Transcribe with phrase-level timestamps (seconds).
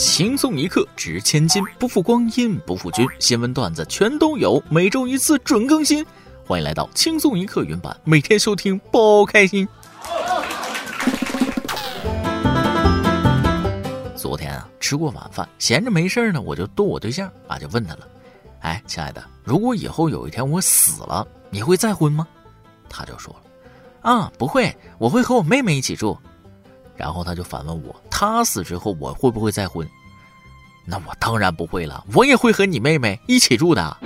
[0.00, 3.06] 轻松一刻值千金，不负光阴不负君。
[3.18, 6.02] 新闻段子全都有，每周一次准更新。
[6.46, 9.68] 欢迎来到轻松一刻云版，每天收听包开心。
[14.16, 18.08] 昨天啊，吃过晚饭，闲着没事呢，我就逗我对象啊，就问他了
[18.60, 22.26] ：“哎，亲爱的，如果以后有一天我死了，你会再婚吗？”
[22.88, 23.40] 他就说了
[24.10, 26.16] ：“啊，不会，我会和我妹妹一起住。”
[27.00, 29.88] 然后他就反问我：“他死之后我会不会再婚？”
[30.84, 33.96] 那我当然不会了，我也会和你妹妹一起住的。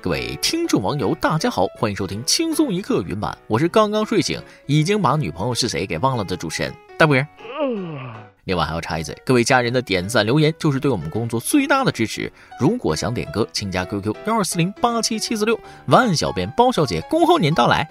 [0.00, 7.16] 各位听众网友，大家好，欢迎收听轻松一刻云版，我是刚刚睡醒，已经把女朋友是谁给忘了的主持人大波。
[8.44, 12.32] 另外还要插一嘴，各位家人的点赞留言就是对我们工作最大的支持。
[12.60, 17.88] 如果想点歌，请加 QQ 幺二四零八七七四六，万小编包小姐恭候您到来。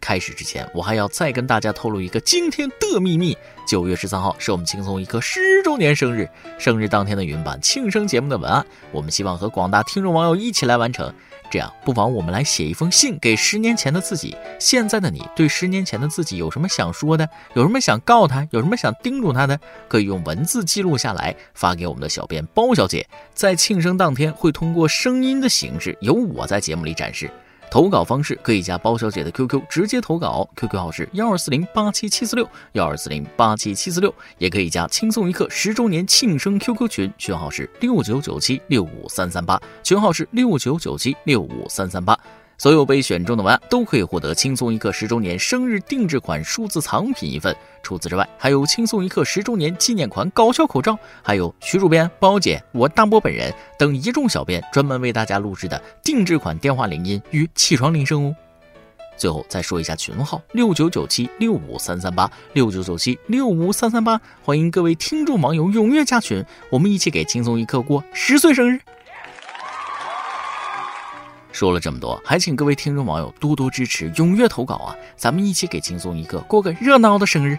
[0.00, 6.28] 开始之前，我还要再跟大家透露一个惊天的秘密：九月十三号是我们轻松一刻十周年生日。
[6.58, 11.12] 生日当天的云版庆生节目的文案，我们希望和广大听众网友一起来完成。
[11.50, 14.36] 这样，不妨我们来写一封信给十年前的自己。
[14.58, 17.26] 现在的你对十年前的自己有什么想说的？
[17.54, 18.46] 有什么想告他？
[18.50, 19.58] 有什么想叮嘱他的？
[19.88, 23.08] 可以用文字记录下来，发给我们的小编包小姐。
[23.32, 27.30] 在庆生当天，会通过声音的形式，由我在节目里展示。
[27.70, 42.18] 投稿方式可以加包小姐的 QQ 直接投稿，QQ 号是幺二四零八七七四六幺二四零八七七四六，也可以加轻松一刻十周年庆生 QQ 群，群号是六九九七六五三三八，群号是六九九七六五三三八。
[42.60, 47.56] 所有被选中的文案都可以获得轻松一刻十周年生日定制款数字藏品一份。
[47.84, 58.34] 除此之外，还有轻松一刻十周年纪念款搞笑口罩，还有徐主编、包姐、我大波本人等一众小编专门为大家录制的定制款电话铃音与起床铃声哦。
[59.16, 68.80] 最后再说一下群号：六九九七六五三三八六九九七六五三三八，欢迎各位听众网友踊跃加群，我们一起给轻松一刻过十岁生日。
[71.50, 74.96] 说了这么多，还请各位听众网友多多支持，踊跃投稿啊！
[75.16, 77.58] 咱们一起给轻松一刻过个热闹的生日。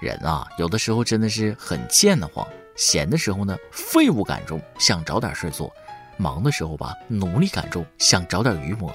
[0.00, 2.46] 人啊，有的时候真的是很贱的慌。
[2.76, 5.72] 闲的时候呢，废物感重，想找点事做；
[6.16, 8.92] 忙的时候吧，努力感重，想找点鱼摸。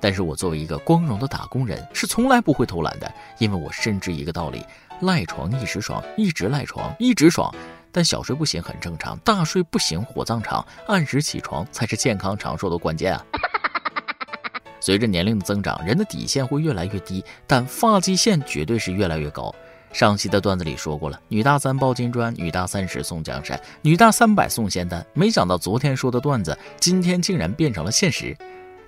[0.00, 4.62] 但是我作为一个光荣的打工人，是从来不会偷懒的，因为我深知一个道理：
[5.00, 7.54] 赖床一时爽，一直赖床一直爽。
[7.94, 13.24] 但小睡不醒很正常，大睡不醒火葬场，按时起床才是健康长寿的关键啊！
[14.82, 19.54] 随着年龄的增长，人的底线会越来越低，但发际线绝对是越来越高。
[19.92, 25.06] 上期的段子里说过了，女大三抱金砖，女大三十送江山，女大三百送仙丹。
[25.12, 28.36] 没想到昨天说的段子，今天竟然变成了现实。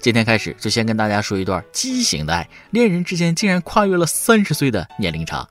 [0.01, 5.49] 今天开始就先跟大家说一段畸形的爱，恋人之间竟然跨越了三十岁的年龄差。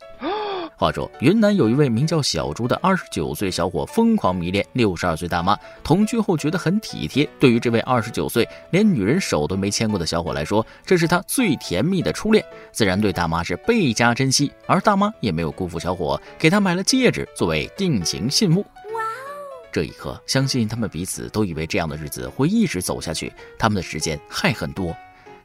[0.78, 5.58] 话说，云南有一位名叫小朱的二十九岁小伙，疯狂迷恋六十二岁大妈。
[5.84, 7.28] 同居后觉得很体贴。
[7.40, 12.44] 对于这位二十九岁连女人手都没牵过的小伙来说，这是他最甜蜜的初恋，
[12.74, 14.52] 自然对大妈是倍加珍惜。
[14.68, 18.60] 而大妈也没有辜负小伙，给他买了戒指作为定情信物。
[18.60, 19.68] 哇哦！
[19.72, 23.32] 这一刻，相信他们彼此都以为这样的日子会一直走下去。
[23.58, 24.94] 他们的时间还很多。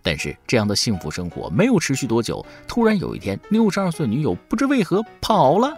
[0.02, 5.72] 但是这样的幸福生活没有持续多久，突然有一天，六十二岁女友不知为何跑了，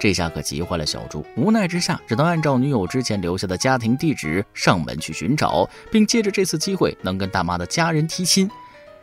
[0.00, 1.24] 这下可急坏了小朱。
[1.36, 8.50] 无奈之下，只能按照女友之前留下的家庭地址上门去寻找，并借着这次机会能跟大妈的家人提亲。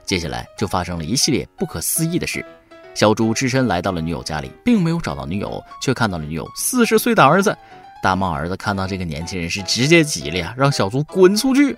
[0.03, 2.45] 接下来就发生了一系列不可思议的事。
[2.93, 7.55] 小朱只身来到了女友家里，并没有找到女友，却看到了女友四十岁的儿子。
[8.01, 11.75] 大妈儿子看到这个年轻人是直接急了呀，让小朱滚出去。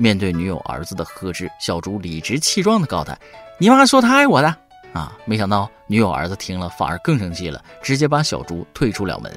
[0.00, 3.14] 面对女友儿子的呵斥，小朱理直气壮地告他
[3.60, 4.48] ：“你妈说她爱我的
[4.94, 9.30] 啊！”没想到女友儿子听了反而更生气了，直接把小朱退出了门。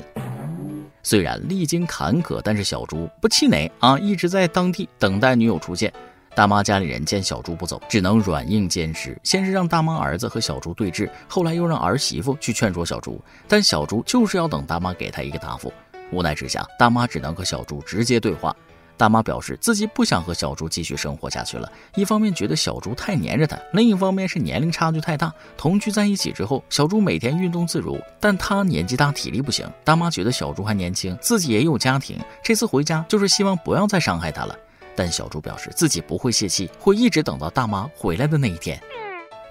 [1.03, 5.91] 虽然历经坎坷，但是小朱不气馁啊，一直在当地等待女友出现。
[6.33, 15.73] 大妈家里人见小朱不走，只能软硬兼施，先是让大妈儿子和小朱对峙，后来又让儿媳妇去劝说小朱，但小朱就是要等大妈给他一个答复。
[16.09, 18.55] 无奈之下，大妈只能和小朱直接对话。
[18.95, 25.33] 大妈表示自己不想和小猪继续生活下去了，一方面觉得小猪太黏着她，另一方面是年龄差距太大。
[25.57, 29.67] 同居在一起之后，小猪每天运动自如，但她年纪大，体力不行。
[29.83, 34.55] 大妈觉得小猪还年轻，自己也有家庭，这次回家就是希望不要再伤害她了。
[34.95, 38.79] 但小猪表示自己不会泄气，会一直等到大妈回来的那一天。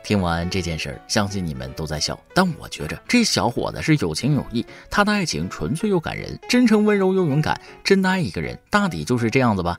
[0.05, 9.79] 听完这件事儿，相信你们都在笑，但我觉着这小伙子是有情有义，他的爱情纯粹又感人，真诚温柔又勇敢，真的爱一个人，大抵就是这样子吧。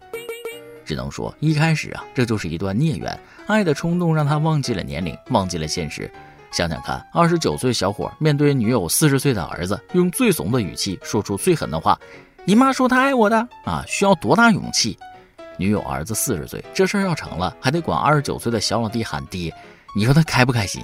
[0.85, 6.11] 只能说一开始啊，这就是一段孽缘，爱的冲动让他忘记了年龄，忘记了现实。
[6.51, 11.99] 想想看，二十九岁小伙面对女友四十岁的儿子，用最怂的语气说出最狠的话
[12.45, 14.97] ：“你妈说她爱我的啊，需要多大勇气？”
[15.57, 19.53] 女友儿子四十岁，这事儿要成了，还得管二十九岁的小老弟喊爹，
[19.95, 20.83] 你说他开不开心？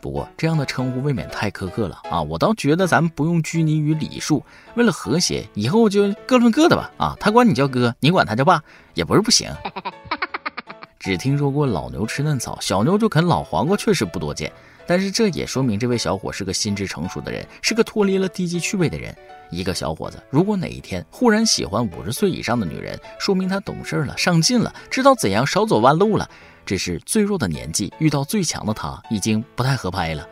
[0.00, 2.22] 不过这样的称呼未免太苛刻了啊！
[2.22, 4.44] 我倒觉得咱们不用拘泥于礼数，
[4.74, 6.90] 为了和谐，以后就各论各的吧。
[6.96, 8.62] 啊，他管你叫哥，你管他叫爸，
[8.94, 9.50] 也不是不行。
[11.00, 14.52] 只听说过老牛吃嫩草，小牛就啃老黄瓜，确实不多见。
[14.88, 19.16] 但是这也说明这位小伙是个心智成熟的人，是个脱离了低级趣味的人。
[19.50, 26.28] 一个小伙子如果哪一天忽然喜欢五十岁以上的女人，说明他懂事了，上进了，知道怎样少走弯路了。
[26.66, 30.28] 只是最弱的年纪遇到最强的他，已经不太合拍了。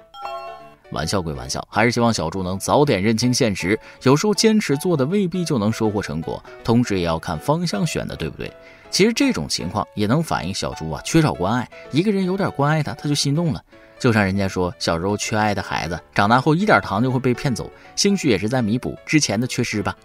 [0.90, 3.78] 玩笑归玩笑，还是希望小猪能早点认清现实。
[4.02, 8.52] 有时候坚持做的未必就能收获成果，同时也要看方向选的对不对。
[8.90, 11.68] 其实这种情况也能反映小猪啊缺少关爱。
[11.90, 13.62] 一个人有点关爱他，他就心动了。
[13.98, 19.96] 就像人家说，小时候缺爱的孩子，长大后一点糖就会被骗走，兴许也是在弥补之前的缺失吧。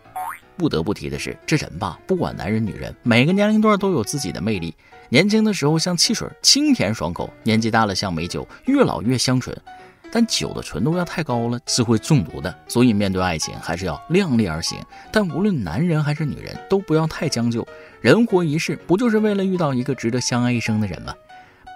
[0.57, 4.73] 不得不提的是，这人吧，不管男人女人，每个年龄段都有自己的魅力。
[5.11, 9.55] 年轻的时候像汽水，清甜爽口；年纪大了像美酒，越老越香醇。
[10.11, 12.55] 但酒的纯度要太高了，是会中毒的。
[12.67, 14.79] 所以面对爱情，还是要量力而行。
[15.11, 17.67] 但无论男人还是女人，都不要太将就。
[18.01, 21.13] 人活一世，不就是为了遇到一个值得相爱一生的人吗？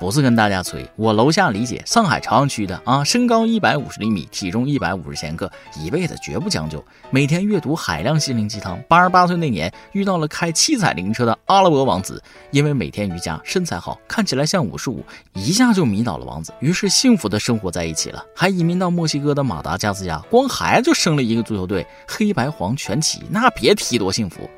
[0.03, 8.77] 不是跟大家吹，我楼下李姐，上海朝阳区的啊，身高一百五十厘米，体重一百五十千克，一辈子绝不将就，每天阅读海量心灵鸡汤。
[8.89, 12.21] 八十八岁那年遇到了开七彩灵车的阿拉伯王子，
[12.51, 15.01] 因为每天瑜伽，身材好，看起来像五十五，
[15.35, 24.49] 一下就迷倒了王子，于是幸福的生活在一起了，还移民到墨西哥的马达加斯加，光孩子就生了一个足球队，黑白黄全齐，那别提多幸福。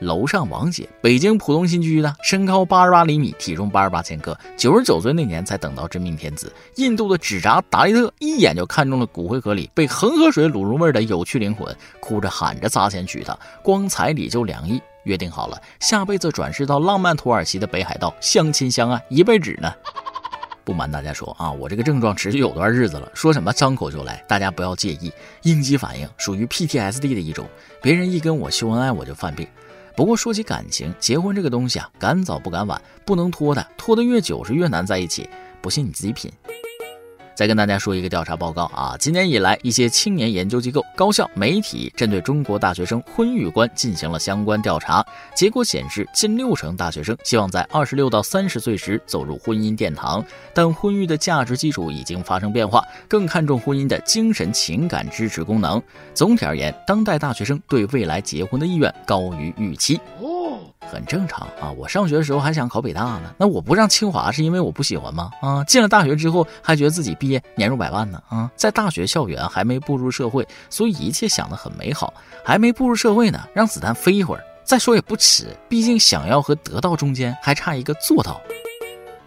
[0.00, 6.50] 楼上王姐，北京浦东新区的，身高八十八厘米，体重八十八千克，九十九岁那年才等到真命天子。
[6.76, 19.70] 印度的纸扎达利特一眼就看中了骨灰盒里被恒河水卤入味的有趣灵魂，哭着喊着砸钱娶她，光彩礼就两亿，约定好了下辈子转世到浪漫土耳其的北海道相亲相爱一辈子呢。
[20.64, 25.12] 不瞒大家说啊，我这个症状持续有段日子了，说什么张口就来，大家不要介意，
[25.42, 27.46] 应激反应属于 PTSD 的一种，
[27.82, 29.46] 别人一跟我秀恩爱我就犯病。
[29.96, 35.28] 不过说起感情，结婚这个东西啊，赶早不赶晚，不能拖的，拖得越久是越难在一起。
[35.60, 36.32] 不信你自己品。
[37.40, 45.02] 再跟大家说一个调查报告啊，今年以来，一些青年研究机构、高校、媒体针对中国大学生婚育观进行了相关调查，
[45.34, 50.22] 结果显示，近六成大学生希望在二十六到三十岁时走入婚姻殿堂，
[50.52, 55.82] 但婚育的价值基础已经发生变化，更看重婚姻的精神情感支持功能。
[56.12, 59.98] 总体而言，当代大学生对未来结婚的意愿高于预期。
[60.80, 65.30] 很正常啊，我上学的时候还想考北大呢，那我不上清华是因为我不喜欢吗？
[65.40, 68.22] 啊，进了大学之后还觉得自己毕业年入百万呢。
[68.28, 72.12] 啊，在大学校园还没步入社会，所以一切想得很美好。
[72.44, 75.46] 还没步入社会呢，让子弹飞一会儿，再说也不迟。
[75.68, 78.40] 毕竟想要和得到中间还差一个做到。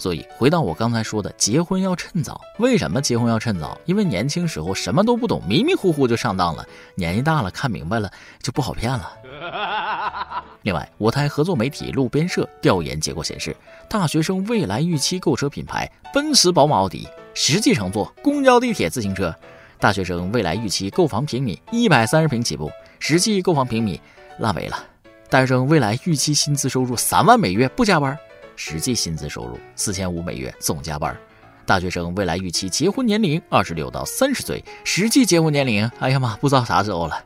[0.04, 2.42] 所以回到我刚才说的，结婚要趁早。
[2.60, 3.80] 为什么结婚要趁早？
[3.86, 6.68] 因为年轻时候什么都不懂，迷迷糊糊就上当了。
[6.96, 8.12] 年纪大了看明白了，
[8.42, 9.14] 就不好骗了。
[10.64, 13.56] 另外，我台合作媒体路边社调研结果显示，
[13.90, 19.34] 大学生未来预期购车品牌奔驰、宝马、奥迪，实际乘坐公交、地铁、自行车。
[19.80, 24.02] 大学生未来预期购房平米一百三十平起步，实际购房平米
[24.40, 24.78] 烂尾了。
[25.30, 28.20] 大学生未来预期薪资收入三万每月不加班。
[28.56, 31.18] 实际薪资收入四千五每月，总加班。
[31.66, 37.24] 大学生未来预期结婚年龄二十六到三十岁，实际结婚年龄，哎呀妈，不知道啥时候了。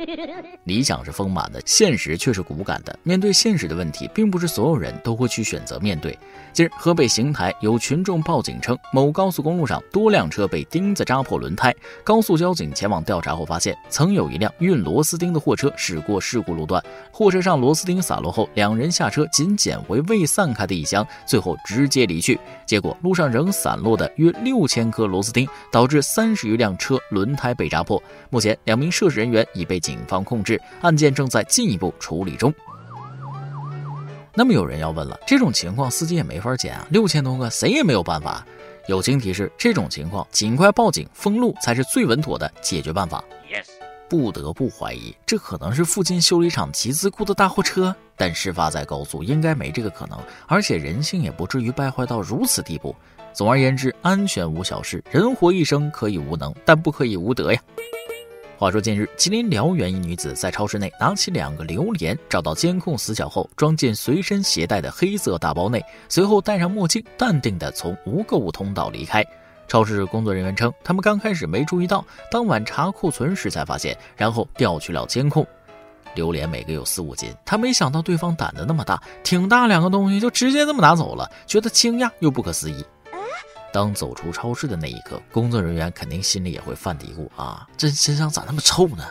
[0.64, 2.96] 理想是丰满的，现实却是骨感的。
[3.02, 6.16] 面对现实的问题，并不是所有人都会去选择面对。
[6.52, 11.74] 近日，河北邢台有群众报警称，某高速公路上多辆车被钉子扎破轮胎。
[12.04, 22.38] 高速交警前往调查后发现，曾有一辆运螺丝钉的货车驶过事故路段，货车上螺丝钉洒落后，两人下车仅捡回未散开的一箱，最后直接离去。
[22.66, 28.02] 结果路上仍散落的约六千颗螺丝钉，导致三十余辆车轮胎被扎破。
[28.28, 32.52] 目前，两名涉事人员已被警方控制，案件正在进一步处理中。
[34.34, 38.44] 那么有人要问了，这种情况司机也没法捡啊，六千多个谁也没有办法。
[38.88, 43.22] 友情提示：这种情况尽快报警封路才是最稳妥的解决办法。
[43.48, 43.66] Yes，
[44.08, 52.96] 不得不怀疑这可能是附近修理厂集资雇的大货车，但事发在高速，应该没这个可能，而且人性也不至于败坏到如此地步。
[53.32, 57.60] 总而言之，安全无小事，人活一生可以无能，但不可以无德呀。
[58.58, 69.24] 话说近日，吉林辽源一女子在超市内拿起两个榴莲，找到监控死角后，装进随身携带的黑色大包内，随后戴上墨镜，淡定地从无购物通道离开。
[69.66, 75.46] 超市工作人员称，他们刚开始没注意到，当晚查库存时才发现，然后调取了监控。
[76.14, 82.84] 榴莲每个有四五斤，他没想到对方胆子那么大，挺大两个东西就直接这么拿走了，觉得惊讶又不可思议。
[83.72, 89.04] 当走出超市的那一刻，工作人员肯定心里也会犯嘀咕啊，这身上咋那么臭呢？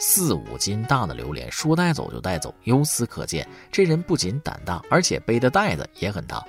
[0.00, 6.44] 四五斤大的榴莲说带走就带走，由此可见，这人不仅胆大，而且背的袋子也很大。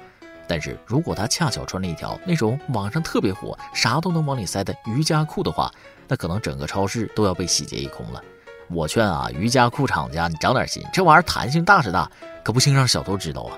[0.48, 5.72] 但是如果他恰巧穿了一条那种网上特别火、啥都能往里塞的瑜伽裤的话，
[6.08, 8.22] 那可能整个超市都要被洗劫一空了。
[8.68, 12.12] 我劝啊，瑜伽裤厂家，你长点心，这玩意儿弹性大是大，
[12.44, 13.58] 可不行让小偷知道啊。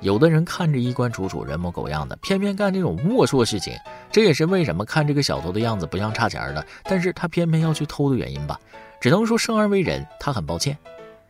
[0.00, 3.74] 有的人看着衣冠楚楚、人模狗样的，偏偏干这种龌龊事情，
[4.10, 8.58] 这也是为什么看这个小偷的样子不像差钱的，但是他偏偏要去偷的原因吧。
[9.00, 10.76] 只能说生而为人，他很抱歉。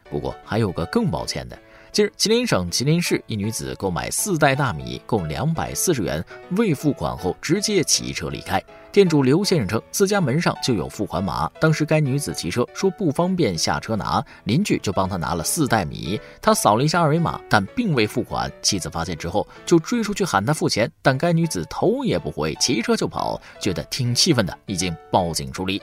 [0.08, 1.58] 不过还有个更抱歉的。
[1.92, 6.25] 近日，吉林省吉林市一女子购买四袋大米，共两百四十元，
[6.56, 8.62] 未付款后直接骑车离开。
[8.92, 11.50] 店主刘先生称，自家门上就有付款码。
[11.61, 16.20] 当时该女子骑车说不方便下车拿，邻居就帮她拿了四袋米。
[16.40, 18.50] 他扫了一下二维码，但并未付款。
[18.62, 23.40] 妻子发现之后，就追出去喊他付钱，但该女子头也不回，骑车就跑。
[23.61, 25.82] 觉得挺气愤的，已经报警处理。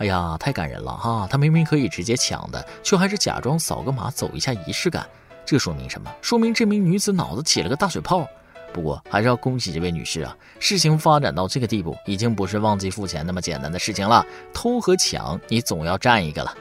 [0.00, 1.28] 哎呀，太感人了哈！
[1.30, 5.06] 他明明可以直接抢的，却还是假装扫个码走一下仪式感。
[5.44, 6.10] 这说明什么？
[6.22, 8.26] 说明这名女子脑子起了个大水泡。
[8.72, 10.34] 不过还是要恭喜这位女士啊！
[10.58, 14.24] 事情发展到这个地步，已经不是忘记付钱那么简单的事情了。
[14.54, 16.54] 偷和抢，你总要占一个了。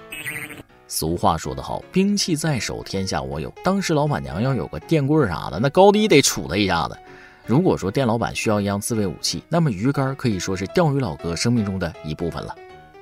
[0.89, 3.49] 俗话说得好，兵器在手，天下我有。
[3.63, 6.97] 当时老板娘要有个电棍啥的，那高低得杵他一下子。
[7.45, 12.53] 如果说店老板需要一样自卫武器，那么鱼竿可以说是钓鱼老哥生命中的一部分了。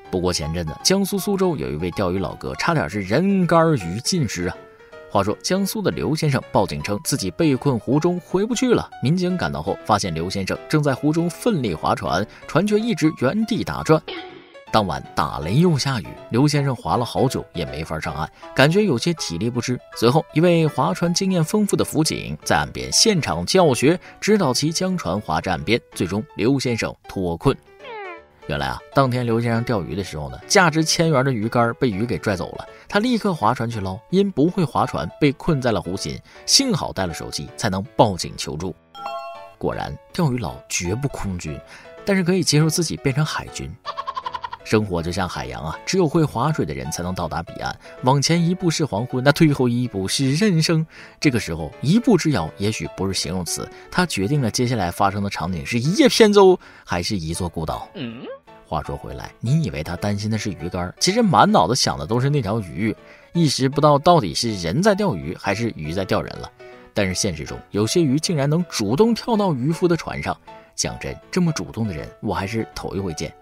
[0.10, 4.56] 不过前阵子，江苏苏州有一位钓鱼老哥，差点是人干鱼尽失啊。
[5.10, 8.90] 话说，江苏的刘先生报警称自己被困湖中回不去了。
[9.02, 14.02] 民警赶到后，发现刘先生正在湖中奋力划船，船却一直原地打转。
[14.70, 19.80] 当晚打雷又下雨，刘先生划了好久也没法上岸，感觉有些体力不支。
[19.96, 25.80] 随后，一位划船经验丰富的辅警在岸边现场教学，指导其将船划至岸边。
[25.94, 27.56] 最终，刘先生脱困。
[28.48, 32.66] 原来啊，当天刘先生钓鱼的时候呢，价值千元的鱼竿被鱼给拽走了。
[32.88, 36.18] 他立刻划船去捞，因不会划船被困在了湖心。
[36.46, 38.74] 幸好带了手机，才能报警求助。
[39.58, 41.60] 果然，钓鱼佬绝不空军，
[42.06, 43.70] 但是可以接受自己变成海军。
[44.64, 47.74] 生活就像海洋啊，只有会划水的人才能到达彼岸。
[48.04, 50.86] 往前一步是黄昏，那退后一步是人生。
[51.20, 57.90] 这个时候，一步之遥也许不是形容词，它决定了接下来发生的场景是一叶扁舟，还是一座孤岛。
[58.68, 62.94] 话说回来，你以为他担心的是鱼竿，其实满脑子想的都是那条鱼，
[63.34, 66.52] 一时不知道到底是人在钓鱼还是鱼在钓人了。
[66.94, 70.38] 但是现实中，有些鱼竟然能主动跳到渔夫的船上，
[70.76, 73.34] 讲真，这么主动的人，我还是头一回见。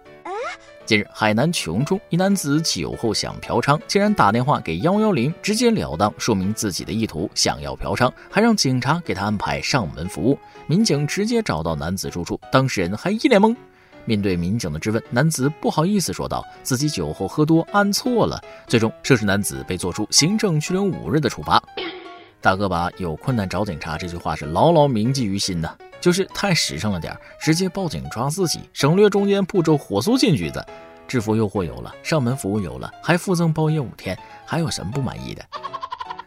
[0.86, 10.38] 近日，海南琼中一男子酒后想嫖娼，竟然打电话给幺幺零，直截了当说明自己的意图，想要嫖娼，还让警察给他安排上门服务。
[10.68, 13.56] 民警直接找到男子住处，当事人还一脸懵。
[14.06, 21.62] 面对民警的质问，男子不好意思说道：“自己酒后喝多，按错了。”最终，涉事男子被作出行政拘留五日的处罚。
[22.40, 30.64] 大哥把“有困难找警察”这句话是牢牢铭记于心呐，就是太实诚了点直接报警抓自己，省略中间步骤，火速进局子。
[31.08, 35.44] 制服诱惑有了，上门服务有了，还附赠包夜五天，还有什么不满意的？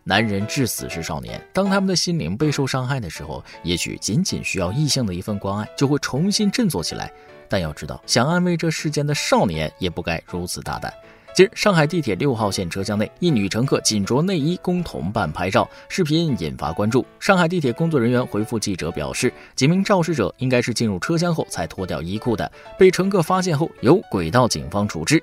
[0.04, 7.12] 男人至死是少年，当他们的心灵备受伤害的时候，也许仅仅需要异性的一份关爱，就会重新振作起来。
[7.48, 10.92] 但要知道，想安慰这世间的少年，也不该如此大胆。
[11.34, 17.06] 近日，上海地铁六号线车厢内，一女乘客仅着内衣供同伴拍照，视频引发关注。
[17.20, 25.22] 上海地铁工作人员回复记者表示，几名肇事者应该是进入车厢后才脱掉衣裤的，被乘客发现后由轨道警方处置。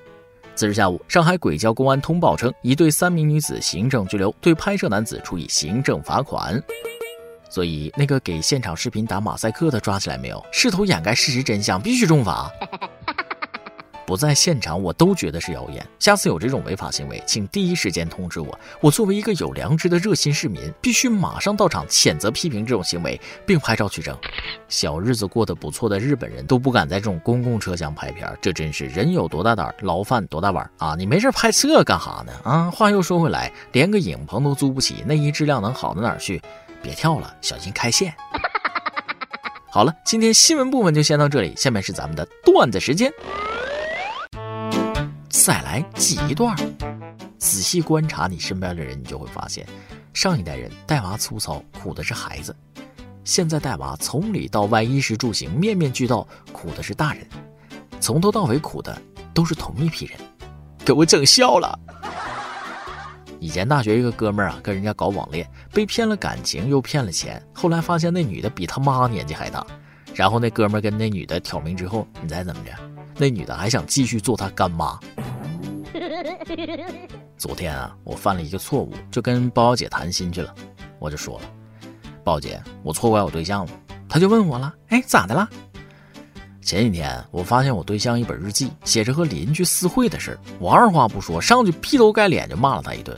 [0.54, 6.62] 次日下午，上海轨交公安通报称，已对三名女子行政拘留，对拍摄男子处以行政罚款。
[7.48, 10.44] 所以，那个给现场视频打马赛克的抓起来没有？
[10.52, 12.50] 试图掩盖事实真相，必须重罚。
[14.06, 15.84] 不在现场，我都觉得是谣言。
[15.98, 18.56] 下次有这种违法行为，请第一时间通知我。
[18.80, 24.16] 我作为一个有良知的热心市民，必须马上到场谴责批评这种行为，并拍照取证。
[24.68, 30.94] 小日子过得不错的日本人都不敢在这种公共车厢拍片，这真是人有多大胆，牢饭多大碗啊！
[30.96, 32.32] 你没事拍这干哈呢？
[32.44, 36.40] 啊，话又说回来，连个影棚都租不起，内衣质量能好到哪儿去？
[36.86, 38.14] 别跳了，小心开线。
[39.68, 43.12] 好了，今天新闻部分就先到这里，下面是咱们的段子时间。
[45.28, 46.56] 再来记一段。
[47.38, 49.66] 仔细观察你身边的人，你就会发现，
[50.14, 52.52] 上一代人带娃粗糙，苦的是孩子；
[53.24, 57.26] 现在带娃从里到外衣食住行面面俱到，苦的是大人，
[58.00, 58.96] 从头到尾苦的
[59.34, 60.16] 都是同一批人，
[60.84, 61.76] 给我整笑了。
[63.46, 69.64] 以前大学一个哥们儿啊，跟人家搞网恋，被骗了感情又骗了钱，后来发现那女的比他妈年纪还大，
[70.12, 72.72] 然后那哥们儿跟那女的挑明之后，你猜怎么着？
[73.16, 74.98] 那女的还想继续做他干妈。
[77.38, 80.52] 昨天啊，我犯了一个错误，就跟包小姐谈心去了，
[80.98, 81.44] 我就说了，
[82.24, 83.72] 包姐，我错怪我对象了。
[84.08, 85.48] 她就问我了，哎，咋的了？
[86.60, 93.16] 前几天我发现我对象一本日记，写着和邻居私会的事儿，我二话不说上去劈头盖脸就骂了他一顿。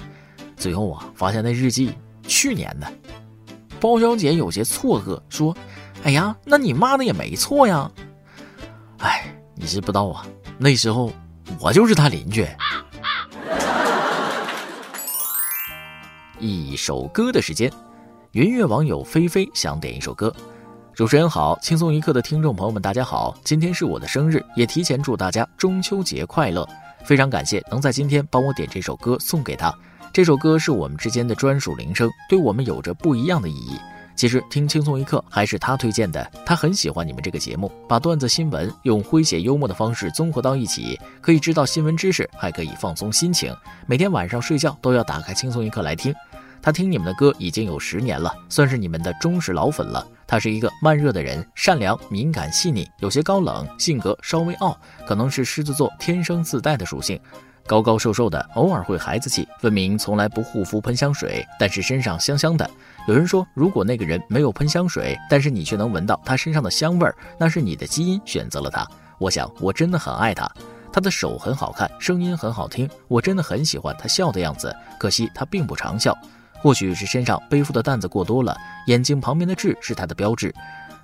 [0.59, 1.93] 最后啊，发现那日记
[2.25, 2.93] 去年的。
[3.81, 5.57] 包小姐有些错愕，说
[6.03, 7.91] ：“哎呀，那你骂的也没错呀。”
[8.99, 10.27] 哎，你知不道啊？
[10.59, 11.13] 那时候
[11.61, 12.45] 我就是他邻居。
[16.41, 17.73] 一首歌的时间，
[18.33, 20.35] 云月网友菲菲想点一首歌。
[20.93, 26.69] 主持人好，轻松一刻的听众朋友们，大家好，今天是我的生日，也提前祝大家中秋节快乐。
[27.05, 29.73] 非常感谢能在今天帮我点这首歌送给他。
[30.19, 33.79] 这首歌是我们之间的专属铃声，对我们有着不一样的意义。
[34.17, 43.55] 其实听轻松一刻还是他推荐的，他很喜欢你们这个节目，把段子、新闻用诙谐幽默的方式综合到一起，可以知道新闻知识，还可以放松心情。
[43.87, 46.13] 每天晚上睡觉都要打开轻松一刻来听。
[46.61, 50.05] 他听你们的歌已经有十年了，算是你们的忠实老粉了。
[50.27, 57.17] 他是一个慢热的人，善良、敏感、细腻，有些高冷，性格稍微傲，可能是狮子座天生自带的属性。
[57.69, 62.69] 高高瘦瘦的，偶尔会孩子气，分明从来不护肤喷香水，但是身上香香的。
[63.07, 68.89] 有人说，如果那个人没有喷香水，但是你却能闻到他身上的香味儿，那是你的基因选择了他。
[69.19, 70.51] 我想，我真的很爱他。
[70.91, 74.75] 他的手很好看，声音很好听，我真的很喜欢他笑的样子。
[74.99, 76.17] 可惜他并不常笑，
[76.55, 78.57] 或许是身上背负的担子过多了，
[78.87, 80.55] 眼睛旁边的痣是他的标志。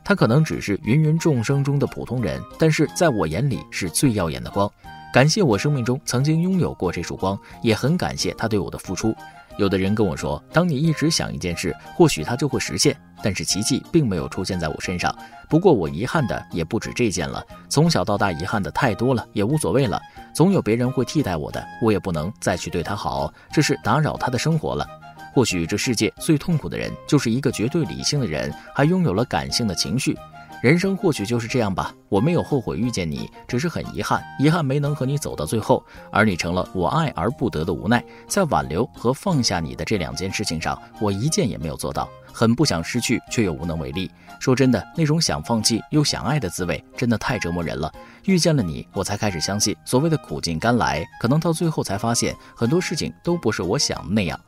[0.03, 4.71] 他可能只是芸芸众生中的普通人，但是在我眼里是最耀眼的光。
[5.15, 9.15] 感谢我生命中曾经拥有过这束光，也很感谢他对我的付出。
[9.59, 13.01] 有的人跟我说，当你一直想一件事，或许它就会实现。
[13.23, 15.17] 但是奇迹并没有出现在我身上。
[15.49, 17.41] 不过我遗憾的也不止这件了。
[17.69, 20.03] 从小到大遗憾的太多了，也无所谓了。
[20.35, 24.85] 总有别人会替代我的，我也不能再去对他好，这是打扰他的生活了。
[25.33, 30.19] 或许这世界最痛苦的人，就是一个绝对理性的人，还拥有了感性的情绪。
[30.65, 38.03] 人生或许就是这样吧，我没有后悔遇见你，只是很遗憾，遗憾没能和你走到最后，而你成了我爱而不得的无奈。
[38.27, 44.11] 在挽留和放下你的这两件事情上，我一件也没有做到，很不想失去，却又无能为力。
[44.41, 47.93] 说真的，那种想放弃又想爱的滋味，真的太折磨人了。
[48.25, 54.41] 遇见了你，我才开始相信所谓的苦尽甘来，可能到最后才发现，很多事情都不是我想的那样。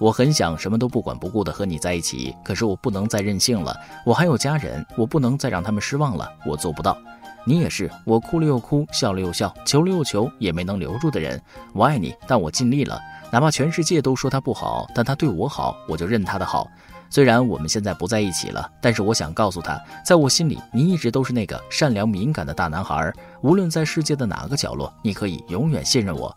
[0.00, 3.76] 我很想什么都不管不顾的和你在一起，可是我不能再任性了。
[4.06, 6.26] 我还有家人，我不能再让他们失望了。
[6.46, 6.96] 我做不到。
[7.44, 11.38] 你也是，我哭了又哭，笑了又笑，求了又求，也没能留住的人。
[11.74, 12.98] 我爱你，但我尽力了。
[13.30, 16.66] 哪怕全世界都说他不好，但他对我好，我就认他的好。
[17.10, 23.12] 虽然我们现在不在一起了，但是我想告诉他，在我心里，你一直都是那个善良敏感的大男孩。
[23.42, 26.34] 无论在世界的哪个角落，你可以永远信任我。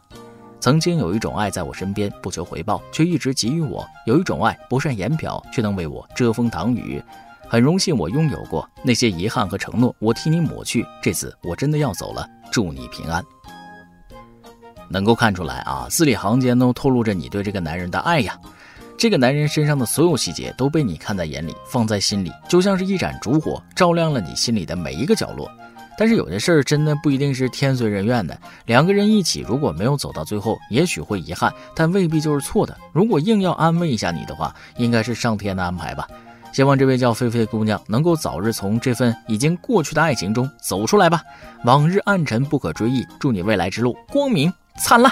[0.63, 7.03] 曾经有一种爱在我身边，不求回报，却一直给予我；有一种爱不善言表，却能为我遮风挡雨。
[7.49, 10.87] 很荣幸我拥有过那些遗憾和承诺，我替你抹去。
[11.01, 13.21] 这次我真的要走了，祝你平安。
[14.89, 18.39] 能够看出来啊，字里行间都透露着你对这个男人的爱呀。
[18.97, 25.51] 这个男人身上的所有细节都被你看在眼里，放在心里，就像是一盏烛火，照亮了你心里的每一个角落。
[25.97, 28.37] 但是有些事儿真的不一定是天随人愿的。
[28.65, 32.77] 两个人一起如果没有走到最后，也许会遗憾，但未必就是错的。
[32.91, 36.07] 如果硬要安慰一下你的话，应该是上天的安排吧。
[36.51, 41.21] 希望这位叫菲菲的姑娘能够早日从这份已经过去的爱情中走出来吧。
[41.65, 45.11] 往日暗沉不可追忆，祝你未来之路光明灿烂。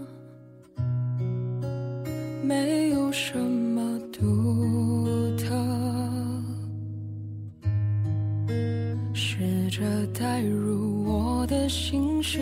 [2.51, 4.19] 没有什么独
[5.37, 5.55] 特，
[9.13, 12.41] 试着带入我的心事，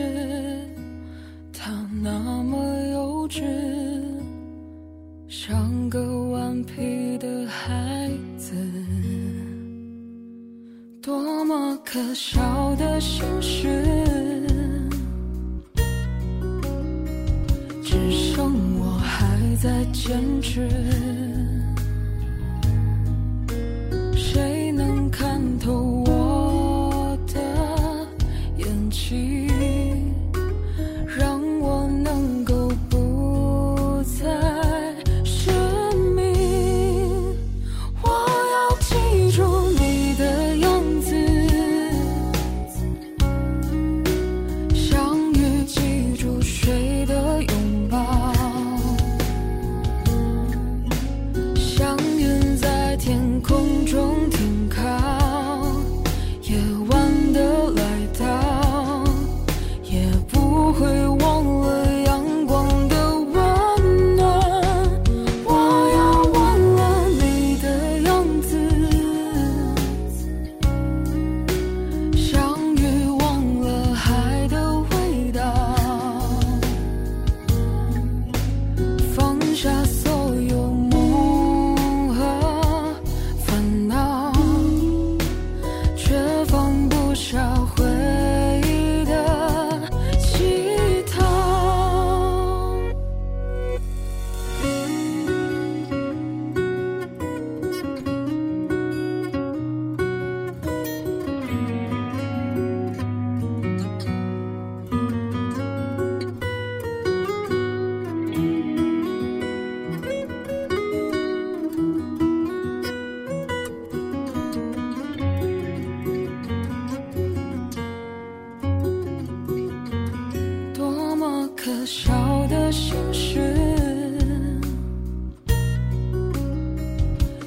[121.62, 123.54] 可笑的心事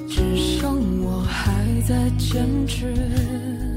[0.07, 3.72] 只剩我还在坚持。